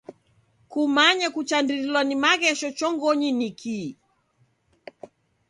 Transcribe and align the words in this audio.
Kumanye 0.71 1.27
kuchandirilwa 1.35 2.01
ni 2.07 2.15
maghesho 2.23 2.69
chongonyi 2.77 3.29
niki. 3.39 3.79